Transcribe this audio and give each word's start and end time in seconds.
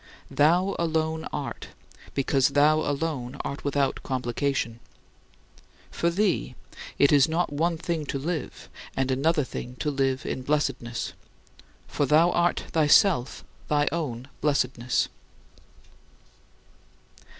Thou 0.31 0.75
alone 0.79 1.25
art, 1.31 1.67
because 2.15 2.47
thou 2.47 2.79
alone 2.79 3.35
art 3.41 3.63
without 3.63 4.01
complication. 4.01 4.79
For 5.91 6.09
thee 6.09 6.55
it 6.97 7.11
is 7.11 7.29
not 7.29 7.53
one 7.53 7.77
thing 7.77 8.07
to 8.07 8.17
live 8.17 8.67
and 8.97 9.11
another 9.11 9.43
thing 9.43 9.75
to 9.75 9.91
live 9.91 10.25
in 10.25 10.41
blessedness; 10.41 11.13
for 11.87 12.07
thou 12.07 12.31
art 12.31 12.61
thyself 12.71 13.43
thy 13.67 13.87
own 13.91 14.27
blessedness. 14.41 15.07